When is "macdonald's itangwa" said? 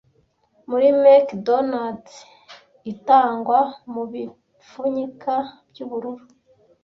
1.01-3.59